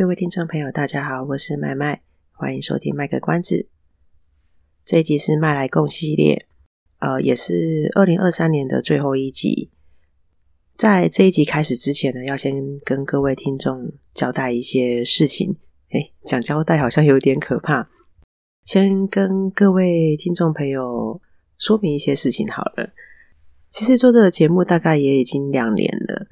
[0.00, 2.00] 各位听众朋友，大家好，我是麦麦，
[2.32, 3.68] 欢迎收听卖个关子。
[4.82, 6.46] 这一集是麦来共系列，
[7.00, 9.70] 呃，也是二零二三年的最后一集。
[10.74, 15.58] 在这一集开始之前呢，要先跟各位听众交代一些事情。
[15.90, 17.90] 诶，讲交代好像有点可怕，
[18.64, 21.20] 先跟各位听众朋友
[21.58, 22.94] 说明一些事情好了。
[23.68, 26.26] 其实做这个节目大概也已经两年了，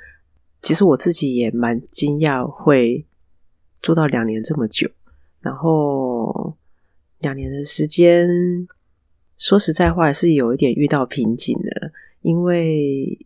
[0.63, 3.05] 其实我自己也蛮惊讶会。
[3.81, 4.89] 做到两年这么久，
[5.41, 6.57] 然后
[7.21, 8.29] 两年的时间，
[9.37, 13.19] 说实在话，是有一点遇到瓶颈的，因为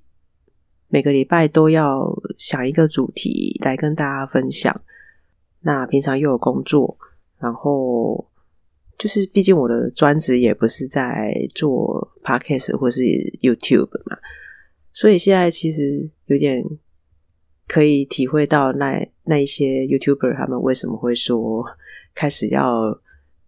[0.89, 4.81] 每个礼拜都要想一个主题来跟大家分享。
[5.61, 6.97] 那平常又有工作，
[7.39, 8.29] 然后
[8.99, 13.03] 就是毕竟我的专职也不是在做 Podcast 或是
[13.41, 14.19] YouTube 嘛，
[14.93, 16.65] 所以现在其实有点。
[17.69, 21.65] 可以体会到那那一些 YouTuber 他们为什么会说
[22.15, 23.01] 开始要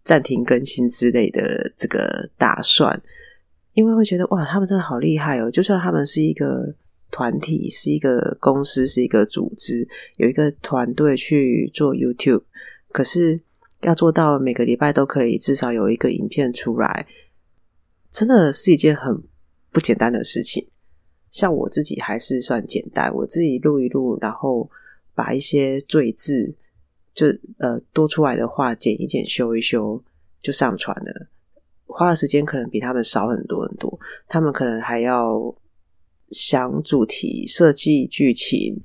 [0.02, 3.02] 暂停更新之类的这个打算，
[3.72, 5.50] 因为会觉得哇，他们真的好厉害哦！
[5.50, 6.74] 就算他们是一个
[7.10, 12.42] 团体，是一个公司，是一个组织，有一个团队去做 YouTube，
[12.92, 13.40] 可是
[13.80, 17.06] 要做到每个礼拜都可以至少有一个影片出来，
[18.10, 19.22] 真的是一件很
[19.72, 20.66] 不简单的事情。
[21.34, 24.70] 像我自己还是算简单，我自己录一录，然后
[25.16, 26.54] 把一些赘字
[27.12, 27.26] 就
[27.58, 30.00] 呃多出来的话剪一剪、修一修
[30.38, 31.26] 就上传了，
[31.86, 33.98] 花的时间可能比他们少很多很多。
[34.28, 35.52] 他们可能还要
[36.30, 38.80] 想主题、设计剧情，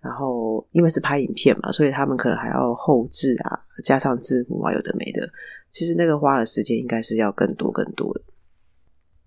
[0.00, 5.28] 然后因为是拍影片嘛，所以他们可能还要后置啊，加上字幕啊，有的没的。
[5.72, 8.22] 其实那个花的时间应该是要更多更多的。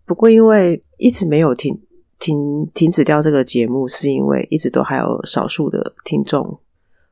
[0.06, 1.78] 不过因为一直没有停。
[2.24, 6.58] 停停止掉这个节目，是因为一直都还有少数的听众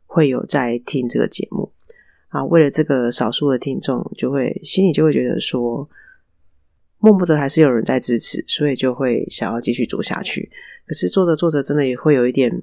[0.05, 1.69] 会有在听这个节目
[2.29, 2.41] 啊。
[2.45, 5.85] 为了这个少数的听众，就会心里就会觉得说，
[6.99, 10.49] 默默的还是有人在支持，所以就会想要继续做下去。
[10.87, 12.61] 可是做着做着，真的也会有一点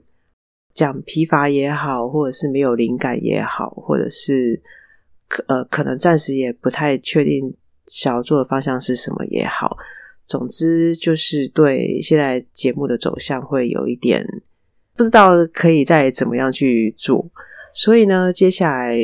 [0.73, 4.59] 讲疲乏也好，或者是没有灵感也好，或者是
[5.29, 7.55] 可呃可能暂时也不太确定
[7.89, 9.77] 想要做的方向是什么也好。
[10.29, 14.25] 总之就是对现在节目的走向会有一点
[14.95, 17.29] 不知道可以再怎么样去做，
[17.73, 18.97] 所以呢，接下来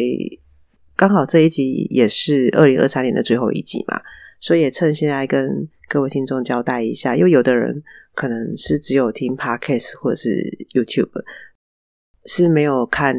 [0.94, 4.00] 刚好这一集也是二零二三年的最后一集嘛，
[4.38, 7.82] 所以也趁现在跟各位听众交代一下，因为有的人
[8.14, 10.30] 可能是只有听 Podcast 或者是
[10.74, 11.24] YouTube，
[12.26, 13.16] 是没有看。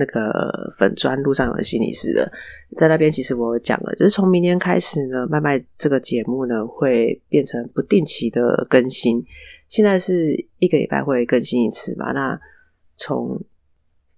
[0.00, 2.32] 那个粉砖路上有心理师的，
[2.78, 9.22] 在那边其实我讲了，就是从明年开始呢，麦麦这个节目呢会变成不定期的更新。
[9.68, 12.12] 现在是一个礼拜会更新一次嘛？
[12.12, 12.40] 那
[12.96, 13.40] 从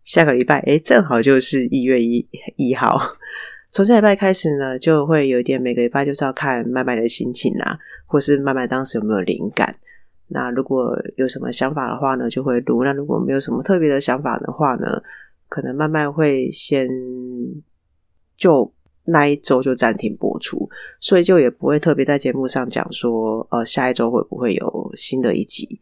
[0.04, 2.26] 下个礼拜，诶，正好就是一月一
[2.56, 2.98] 一号，
[3.72, 9.74] 从下礼拜开始呢，就会有一点每个礼拜就是要看麦麦的心情啊，或是麦麦当时有没有灵感。
[10.28, 15.02] 那如果有什么想法的话呢，就会录；那如果没有什么特别的想法的话呢，
[15.52, 16.88] 可能慢慢会先
[18.38, 18.72] 就
[19.04, 20.66] 那一周就暂停播出，
[20.98, 25.78] 所以就也不会特别在节目上讲说，呃，下一周会不会有新的一集？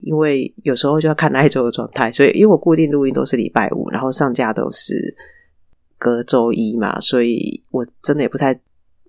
[0.00, 5.16] 因为有时候就要看那一周的状态，所以因为我固定录音都是礼拜五，然后上架都是
[5.96, 8.54] 隔周一嘛，所以我真的也不太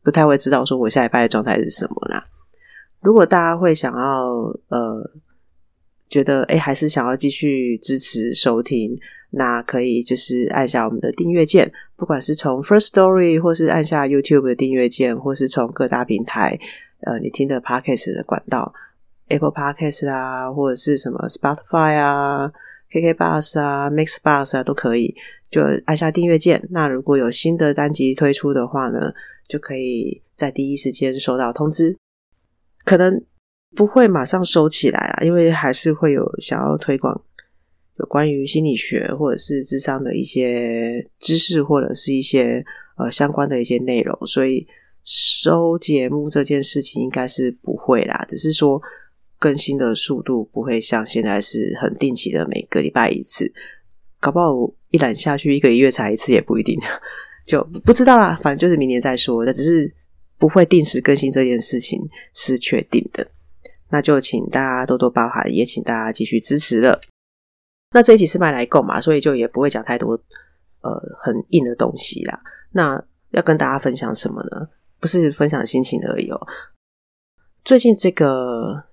[0.06, 2.26] 不太会知道说我下礼拜的状态是什么啦。
[3.02, 4.30] 如果大家会想要
[4.70, 5.12] 呃
[6.08, 8.98] 觉得哎，还是想要继续支持收听。
[9.38, 16.58] 那可以就是按下我们的订阅键，不管是从 First Story，或是按下 YouTube 的订阅键，或是从各大平台，
[17.02, 18.74] 呃，你听的 Podcast 的管道
[19.28, 22.50] ，Apple Podcast 啊，或者是什么 Spotify 啊、
[22.90, 25.14] KK Bus 啊、Mix Bus 啊，都可以，
[25.52, 26.66] 就按下订阅键。
[26.72, 29.14] 那如果有新的单集推出的话呢，
[29.50, 31.98] 就可以在第一时间收到通知。
[32.86, 33.22] 可能
[33.76, 37.22] 不会马上收起来啦，因为还是会有想要推广。
[37.98, 42.64] 有关于心理学或者是智商的一些知识，或者是一些
[42.98, 44.68] 呃相关的一些内容，所以
[45.04, 48.82] 收节目这件事情应该是不会啦，只是说
[49.40, 53.52] 更新的速度不会像现在是很定期的每个礼拜一次。
[54.20, 54.54] 搞不好
[54.90, 56.80] 一揽下去一个月才一次也不一定，
[57.46, 58.40] 就不知道啦。
[58.42, 59.94] 反正就是明年再说，那只是
[60.40, 62.02] 不会定时更新这件事情
[62.34, 63.28] 是确定的。
[63.92, 67.00] 那就请大家多多包涵，也请大家继续支持了。
[67.92, 70.20] 那这一集是麦来购嘛，所以就也不会讲太多
[70.82, 72.40] 呃很硬的东西啦。
[72.72, 73.02] 那
[73.32, 74.68] 要跟大家分享什么呢？
[75.00, 76.48] 不是分享心情而已哦。
[77.64, 78.84] 最近这个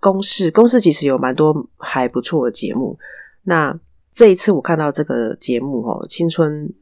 [0.00, 2.98] 公式，公式其实有蛮多还不错的节目。
[3.42, 3.78] 那
[4.12, 6.72] 这一次我看到这个节目哦，青春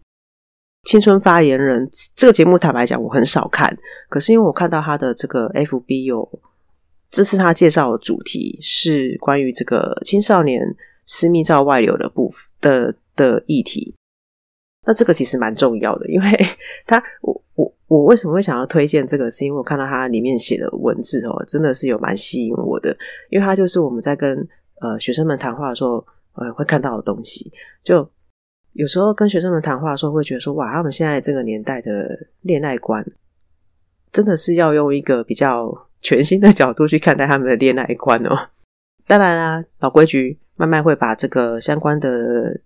[0.85, 3.77] 青春发言人这个节目，坦白讲我很少看，
[4.09, 6.41] 可是因为我看到他的这个 FB 有，
[7.11, 10.61] 这次他介绍的主题是关于这个青少年
[11.07, 13.95] 私密照外流的部分的的议题。
[14.87, 16.27] 那这个其实蛮重要的，因为
[16.87, 19.31] 他我我我为什么会想要推荐这个？
[19.31, 22.97] 是因为我看到他里面写的文字哦，真的是有蛮吸引我的，
[23.31, 24.37] 因为他就是我们在跟
[24.81, 26.05] 呃学生们谈话的时候。
[26.35, 27.53] 呃，会看到的东西，
[27.83, 28.11] 就
[28.73, 32.09] 有时候跟学生们谈话的时候，会觉得说，哇，他们现在这个年代的
[32.41, 33.05] 恋爱观，
[34.11, 38.49] 真的是要用一个比较全新的角度去看待他们的恋爱观哦。
[39.07, 42.57] 当然啦，老规矩，慢慢会把这个相关的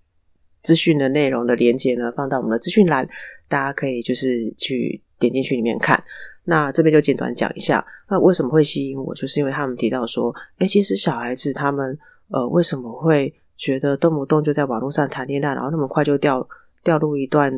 [0.63, 3.09] 资讯的内容的连接呢，放到我们的资讯栏，
[3.49, 5.99] 大家可以就是去点进去里面看。
[6.45, 11.99] 那这边就简短讲一下，那为什么会吸引我，就是因为他们提到说，诶，其实小孩子他们
[12.29, 16.47] 呃为什么会觉得动不动就在网络上谈恋爱，然后那么快就掉
[16.85, 17.51] 掉入一段，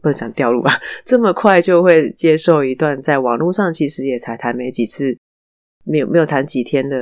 [0.00, 5.18] 不能讲掉入吧，这么快就会接受一段在网络上其实也才谈没几次，
[5.82, 6.96] 没有没有谈几天的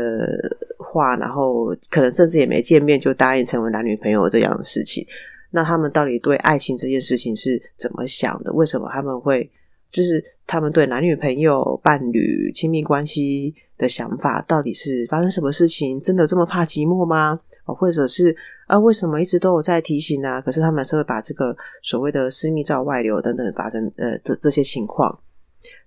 [0.92, 5.06] 话，然后可能甚至也没见面就答应成为男女朋友这样的事情。
[5.50, 8.52] 那他们到底对爱情这件事情是怎么想的？
[8.52, 9.50] 为什么他们会
[9.90, 16.00] 就是他们对男女朋友、伴侣、亲密关系的想法，到底是发生什么事情？
[16.00, 17.38] 真的这么怕寂寞吗？
[17.64, 18.34] 哦，或者是
[18.66, 20.40] 啊，为什么一直都有在提醒啊？
[20.40, 25.16] 可是他们是会把这个所谓的私密照外流等等发生呃这这些情况。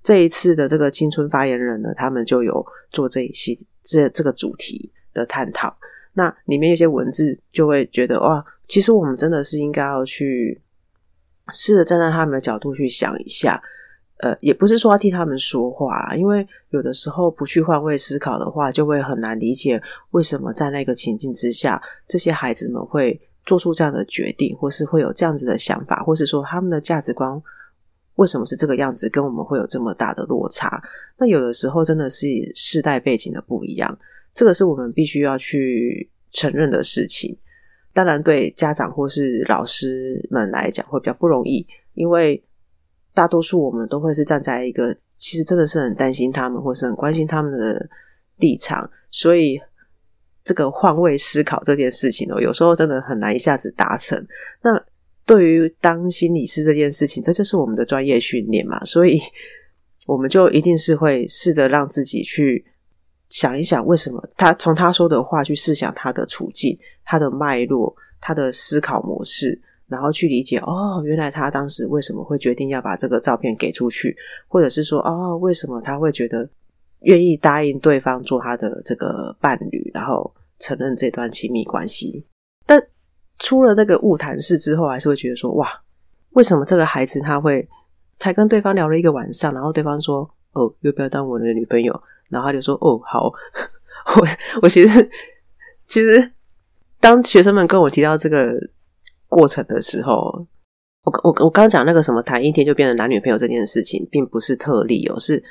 [0.02, 5.76] 这一次的这个青春发言人呢，他们就有做这一系这这个主题的探讨。
[6.14, 10.62] 那里面有些文字就会觉得哇，其实我们真的是应该要去
[11.50, 13.60] 试着站在他们的角度去想一下。
[14.20, 19.80] 呃，也不是说要替他们说话，因为有的时候不去换位思考的话，就会很难理解
[20.12, 27.40] 为什么在那个情境之下，这些孩子们会做出这样的决定，或是会有这样子的想法，或是说他们的价值观
[28.16, 30.82] 为什么是这个样子，跟我们会有这么大的落差。
[31.18, 32.26] 那有的时候真的是
[32.56, 34.00] 世代背景的不一样，
[34.36, 37.36] 这个是我们必须要去承认的事情。
[37.92, 41.66] 当然，对家长或是老师们来讲会比较不容易，
[41.96, 42.44] 因为。
[43.16, 47.90] 大多数我们都会是站在一个其实真的是很担心他们，或是很关心他们的
[48.40, 49.58] 立场，所以
[50.44, 54.22] 这个换位思考这件事情哦，有时候真的很难一下子达成。
[54.62, 54.72] 那
[55.26, 59.18] 对于当心理师这件事情，这就是我们的专业训练嘛，所以
[60.06, 62.66] 我们就一定是会试着让自己去
[63.36, 69.62] 想一想，为什么他从他说的话去试想他的处境、他的脉络、他的思考模式。
[69.88, 74.18] 然后去理解哦，原来他当时为什么会决定要把这个照片给出去，
[74.48, 76.50] 或者是说哦，为什么他会觉得
[77.02, 82.26] 愿意答应对方做他的这个伴侣，然后承认这段亲密关系。
[82.66, 82.82] 但
[83.38, 85.70] 出了那个误谈事之后，还是会觉得说哇，
[86.32, 87.70] 为什么这个孩子他会
[88.18, 91.94] 才跟对方聊了一个晚上，然后对方说哦，要不要当我的女朋友？
[92.30, 93.32] 然后他就说哦，好。
[94.18, 94.28] 我
[94.62, 95.10] 我其实
[95.88, 96.32] 其实
[97.00, 98.54] 当学生们跟我提到这个。
[99.28, 100.48] 过程的时候，
[101.04, 105.44] 我我我刚讲那个什么谈一天就变成男女朋友这件事情，并不是特例哦，是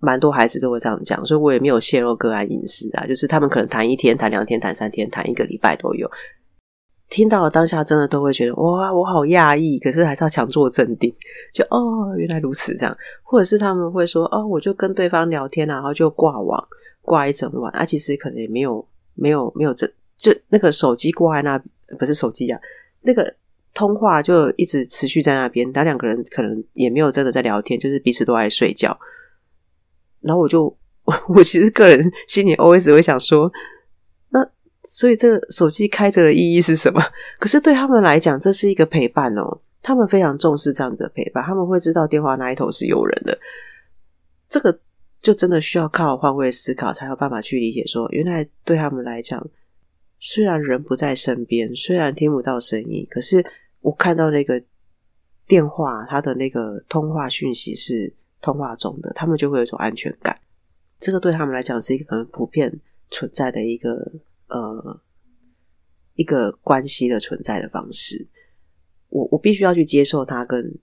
[0.00, 3.06] 蛮多孩子都会这样讲，所以我也没有泄露个案隐私啊。
[3.06, 6.10] 就是他们可能谈一天、谈两天、谈三天、谈一个礼拜都有。
[7.10, 11.14] 听到了当下，真的都会觉得哇，我好讶异，可是还是要强作镇定，
[11.52, 12.96] 就哦，原来如此这样。
[13.22, 16.66] 或者是他们会说哦，我就跟对方聊天，然后就挂网
[17.02, 18.84] 挂一整晚啊，其实可能也没有
[19.14, 21.62] 没有没有这就那个手机挂在那，
[21.98, 22.58] 不是手机呀、
[23.02, 23.32] 那个
[23.74, 28.98] 通话就一直持续在那边，他两个人可能也没有真的在聊天，就是彼此都爱睡觉。
[30.20, 30.64] 然后我就
[31.04, 33.50] 我 我其实个人心里 always 会想说，
[34.84, 37.02] 所以这个手机开着的意义是什么？
[37.40, 43.38] 可是对他们来讲，这是一个陪伴哦，他们非常重视这样子的陪伴，他们会知道电话那一头是有人的。
[44.48, 44.78] 这个
[45.20, 49.44] 就真的需要靠换位思考，才有办法去理解说，原来对他们来讲。
[50.26, 53.44] 虽然人不在身边，虽然听不到声音，可是
[53.82, 54.62] 我看到那个
[55.46, 58.10] 电话，他的那个通话讯息是
[58.40, 60.38] 通话中的，他们就会有一种安全感。
[60.98, 62.72] 这个对他们来讲是一个很普遍
[63.10, 64.10] 存在的一个
[64.48, 65.00] 呃
[66.14, 68.28] 一个关系的存在的方式。
[69.08, 70.76] 我我必须要去接受他跟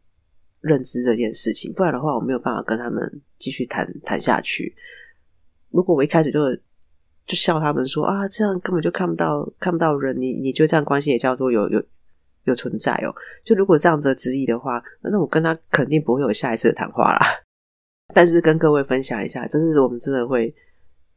[0.62, 4.74] 认知这件事情，不然的话，我没有办法跟他们继续谈谈下去。
[5.70, 6.40] 如果我一开始就
[7.26, 11.84] 就笑他们说啊，这样根本就看不到看不到人，你你觉得这样关系也叫做有有
[12.46, 13.14] 有存在哦？
[13.44, 17.20] 就如果这样子的质疑的话，那我跟他肯定不会有下一次的谈话啦。
[18.14, 20.54] 但是跟各位分享一下，这是我们真的会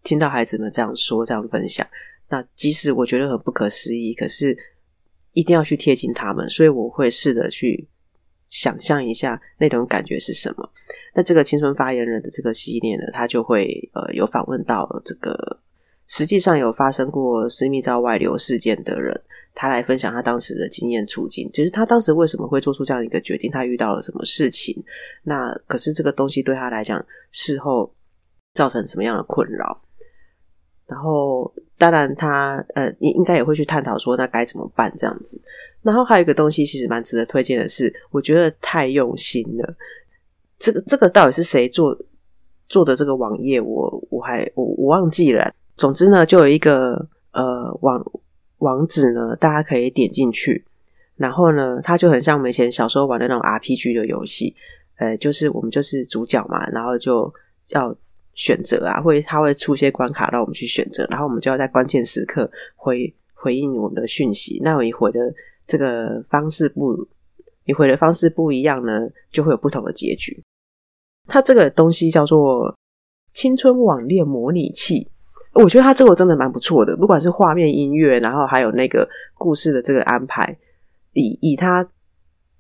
[0.03, 1.87] 听到孩子们这样说这样分享。
[2.29, 4.57] 那即使我觉得很不可思议，可是。
[5.37, 7.89] 一定要去贴近他们，所以我会试着去
[8.51, 10.71] 想象一下那种感觉是什么。
[11.13, 15.61] 那这个青春发言人的这个系列呢，他就会呃有访问到这个
[16.07, 19.21] 实际上有发生过私密照外流事件的人，
[19.57, 24.81] 他来分享他当时的经验处境，就是他当时为什么会做出这样一个决定，他遇到了什么事情。
[25.25, 27.93] 那可是这个东西对他来讲，事后
[28.53, 29.83] 造成什么样的困扰？
[30.87, 31.53] 然后。
[31.77, 35.41] 当然他，呃，应应该也会去探讨说，那该怎么办这样子。
[35.83, 39.75] 然后还有一个东西，其实蛮值得推荐的是，我觉得太用心了。
[40.59, 41.99] 这个这个到底是谁做
[42.69, 43.61] 做的这个网页？
[43.61, 45.53] 我我还我我忘记了。
[45.77, 48.05] 总之呢，就有一个呃网
[48.59, 50.65] 网址呢，大家可以点进去。
[51.17, 54.55] 然后呢，它就很像我们以前小时候玩的那种 RPG 的游戏，
[54.99, 57.33] 呃，就是我们就是主角嘛，然后就
[57.71, 57.95] 要。
[58.35, 64.61] 选择啊，会它会出一些关卡让我们去选择，然后我们就要在关键时刻回回应我们的讯息。
[64.63, 65.21] 那你回的
[65.67, 66.97] 这个方式不，
[67.65, 68.93] 你回的方式不一样呢，
[69.31, 70.43] 就会有不同的结局。
[71.27, 72.77] 它这个东西叫做
[73.33, 75.09] 青春网恋模拟器，
[75.53, 80.59] 我觉得它这个真的蛮不错的，不管是画面、音乐，然后还有那个故事的这个安排，
[81.13, 81.89] 以以它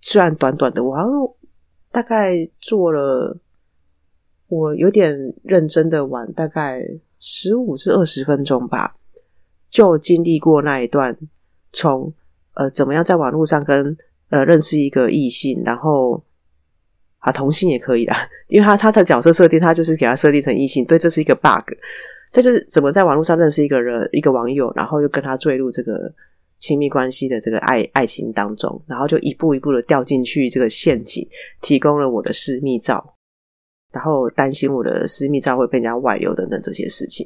[0.00, 1.10] 虽然短短的，我好像
[1.90, 3.36] 大概做了。
[4.48, 6.82] 我有点认真的玩，大概
[7.18, 8.94] 十五至二十分钟吧，
[9.70, 11.16] 就经历过那一段
[11.72, 12.12] 从
[12.54, 13.96] 呃怎么样在网络上跟
[14.28, 16.22] 呃认识一个异性，然后
[17.18, 21.72] 啊同性也可以啦，因为他他的角色设定，他就是给他设定成异性，对，这是一个 bug。
[22.30, 26.12] 但是怎么在网络上认识一个人一个网友，然后又跟他坠入这个
[26.58, 31.26] 亲密关系的这个爱爱情当中，然后就一步一步的掉进去这个陷阱，
[31.62, 33.13] 提供了我的私密照。
[33.94, 37.24] 然后担心我的私密照会被人家外流等等这些事情，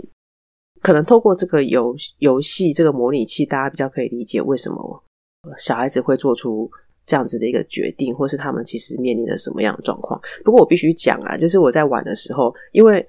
[0.82, 5.02] 可能透过这个游游戏这个模拟器，大家比较可以理解为什么
[5.56, 6.70] 小孩子会做出
[7.06, 10.20] 这样子的一个决定，或是他们其实面临了什么样的状况。
[10.44, 13.02] 不过我必须讲啊，就是我在玩的时候，因为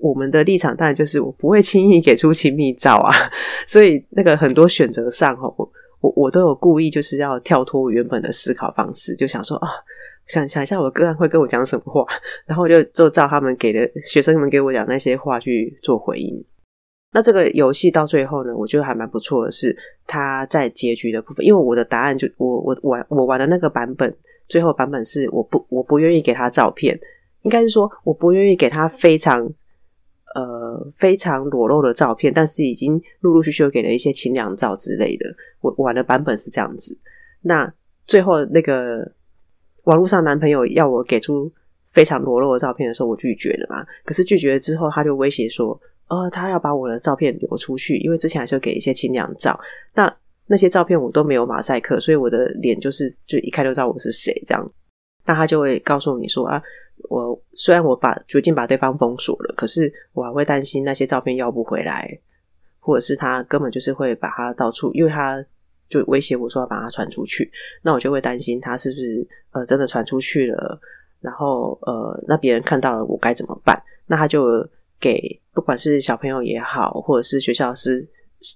[0.00, 3.14] 我们的立场当然就是我不会轻易给出亲密照啊，
[3.64, 9.68] 所以那个很多选择上哈，我我我都有故意就是要跳脱原本的思考方式，就想说啊。
[10.28, 12.04] 想想一下，我的个案会跟我讲什么话，
[12.46, 16.44] 然后我就就照他们给的学生们给我讲那些话去做回应。
[17.12, 19.74] 那这个游戏到最后呢，我觉得还蛮不错的是，
[20.06, 24.14] 他在结局的部分，因为我的答案就我我玩我玩的那个版本，
[24.46, 27.00] 最后版本是我不我不愿意给他照片，
[27.42, 29.50] 应该是说我不愿意给他非常
[30.34, 35.24] 呃非常裸露的照片，但是已经陆陆续续给了一些清凉照之类的。
[35.62, 36.98] 我玩的版本是这样子。
[37.40, 37.72] 那
[38.06, 39.10] 最后那个。
[39.88, 41.50] 网络上男朋友要我给出
[41.92, 43.82] 非常裸露的照片的时候，我拒绝了嘛。
[44.04, 49.58] 可是拒绝了之后，他就威胁说：“呃，他要把我的照片流出去，因为之前还是有给一些清凉照。
[49.94, 50.14] 那
[50.46, 54.72] 那些照片我都没有马赛克，所以我的脸就是就一看就知道我是谁这样。
[55.24, 56.62] 那他就会告诉你说：啊，
[57.08, 62.18] 我虽然我把决定把对方封锁了，可是我还会担心那些照片要不回来，
[62.78, 65.42] 或者是他根本就是会把它到处，因为他。”
[65.88, 67.50] 就威胁我说要把它传出去，
[67.82, 70.78] 那我就会担心他是不是呃真的传出去了，
[71.20, 73.82] 然后呃那别人看到了我该怎么办？
[74.06, 74.68] 那他就
[75.00, 75.18] 给
[75.52, 78.06] 不管是小朋友也好，或者是学校师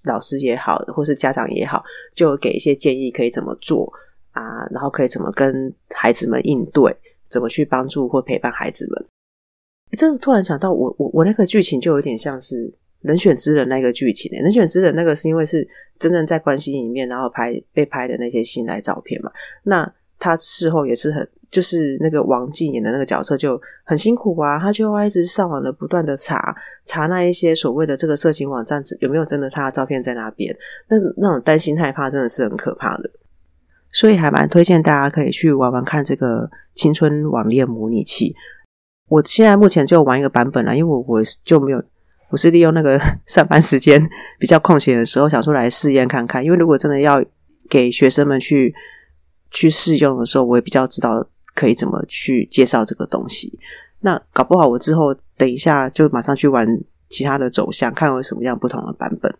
[0.05, 3.91] 老师也好，或是家长也好，就给一些建议可以怎么做
[4.31, 6.95] 啊，然后可以怎么跟孩子们应对，
[7.27, 9.05] 怎么去帮助或陪伴孩子们。
[9.97, 12.73] 这个突然想到我，我我我那个剧情就有点像是。
[13.03, 15.67] 人选之人那个剧情，人选之人那个是因为是
[15.99, 19.29] 真正在关系里面，然后拍被拍的那些信赖照片嘛。
[19.63, 26.55] 那他事后也是很，就是那个王静演的那个角色就很辛苦啊，他就要一直上网的不断的查
[26.85, 30.55] 查那一些所谓的这个色情网站有没有真的他的照片在那边，
[30.87, 33.09] 那那种担心害怕真的是很可怕的。
[33.91, 38.33] 所以还蛮推荐大家可以去玩玩看这个青春网恋模拟器。
[39.09, 41.83] 我现在目前只有玩一个版本啦，因为我我就没有。
[42.33, 44.03] 我是利用那个 上班时间
[44.39, 46.43] 比较空闲的时候，想出来试验看看。
[46.43, 47.23] 因为如果真的要
[47.69, 48.73] 给学生们去
[49.51, 53.59] 去试用的时候，我也比较知道可以怎么去介绍这个东西。
[53.99, 56.67] 那搞不好我之后等一下就马上去玩
[57.07, 59.31] 其他的走向，看有什么样不同的版本。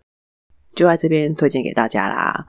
[0.72, 2.46] 就在这边推荐给大家啦。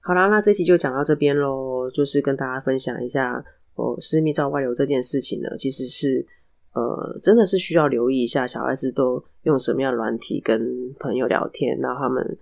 [0.00, 6.26] 好啦，那这期就讲到这边喽，就是跟大家分享一下哦，私密照外流这件事情呢，其实是
[6.72, 10.60] 呃，真的是需要留意一下，小孩子都用什么样的软体跟
[10.98, 12.38] 朋友聊天，然后他们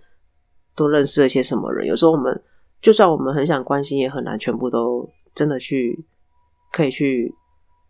[0.75, 1.87] 都认识了些什么人。
[1.87, 2.41] 有时候我们
[2.81, 6.05] 就算我们很想关心，也很难全部都真的去
[6.71, 7.33] 可以去。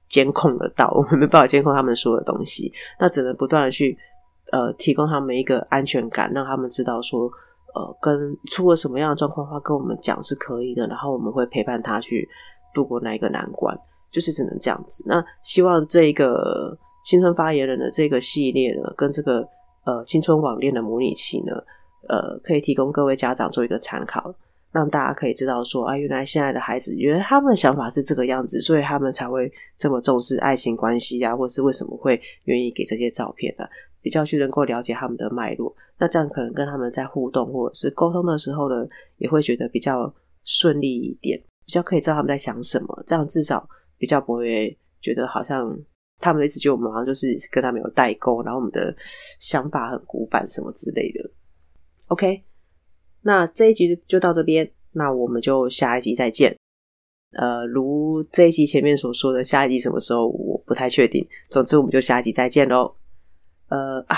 [0.10, 3.96] 监控得到，我们没办法监控他们说的东西，那只能不断的去
[4.52, 7.30] 呃提供他们一个安全感，让他们知道说
[7.76, 12.28] 呃跟出了什么样的状况的话，跟我们讲是可以的，然后我们会陪伴他去
[12.74, 13.80] 度过那一个难关，
[14.12, 15.04] 就是只能这样子。
[15.08, 19.48] 那希望这个青春发言人的这个系列呢，跟这个
[19.86, 21.54] 呃青春网恋的模拟器呢，
[22.08, 24.34] 呃可以提供各位家长做一个参考。
[24.72, 33.66] 让大家可以知道说啊，原来现在的孩子，原来他们的想法是这个样子，所以他们才会这么重视爱情关系啊，或是为什么会愿意给这些照片呢？
[34.00, 38.88] 比较去能够了解他们的脉络，那这样可能跟他们在互动或者是沟通的时候呢，
[39.18, 40.14] 也会觉得比较
[40.46, 41.36] 顺利一点，
[41.66, 43.68] 比较可以知道他们在想什么，这样至少
[44.00, 45.78] 比较不会觉得好像
[46.18, 48.96] 他们一直觉得我们好像就是跟他们有代沟，然后我们的
[49.40, 51.30] 想法很古板什么之类的。
[52.08, 52.44] OK。
[53.22, 56.58] 那这一集就到这边，那我们就下一集再见。
[57.34, 61.28] 呃，如这一集前面所说的，下一集什么时候我不太确定。
[61.50, 62.96] 总之，我们就下一集再见喽。
[63.68, 64.18] 呃啊，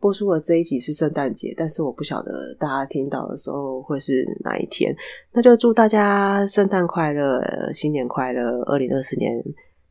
[0.00, 4.96] 播出的这一集是圣诞节，但是我不晓得大家听到的时候会是哪一天。
[5.30, 7.40] 那就祝大家圣诞快乐，
[7.72, 9.32] 新年快乐，二零二四年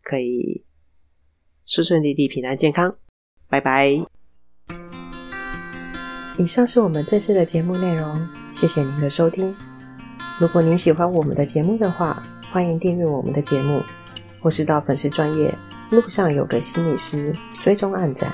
[0.04, 0.66] 可以
[1.66, 2.94] 顺顺利利、平安健康。
[3.48, 3.92] 拜拜。
[6.38, 9.56] 以上是我们这次的节目内容，谢谢您的收听。
[10.40, 13.82] 如果您喜欢我们的节目的话，欢迎订阅我们的节目，
[14.42, 15.54] 或是到粉丝专业
[15.92, 18.34] 路上有个心理师追踪暗赞。